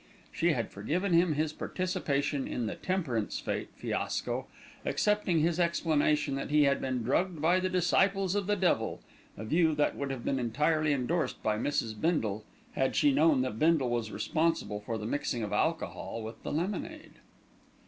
[0.31, 4.47] She had forgiven him his participation in the Temperance Fête fiasco,
[4.83, 8.99] accepting his explanation that he had been drugged by the disciples of the devil,
[9.37, 11.93] a view that would have been entirely endorsed by Mrs.
[11.93, 16.51] Bindle, had she known that Bindle was responsible for the mixing of alcohol with the
[16.51, 17.19] lemonade.